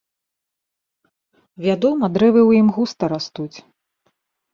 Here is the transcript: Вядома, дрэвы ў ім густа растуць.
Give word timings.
Вядома, 1.65 2.09
дрэвы 2.15 2.41
ў 2.47 2.51
ім 2.63 2.67
густа 2.79 3.03
растуць. 3.13 3.57